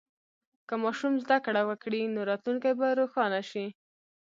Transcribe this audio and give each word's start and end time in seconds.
که 0.67 0.75
ماشوم 0.83 1.13
زده 1.23 1.37
کړه 1.45 1.61
وکړي، 1.69 2.01
نو 2.13 2.19
راتلونکی 2.29 2.71
به 2.79 2.87
روښانه 2.99 3.41
شي. 3.49 3.65